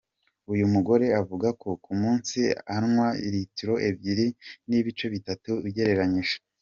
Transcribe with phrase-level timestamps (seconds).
[0.53, 2.39] Uyu mugore avuga ko ku munsi
[2.75, 4.27] anwa litiro ebyiri
[4.67, 6.35] n’ ibice bitatu ugereranyije.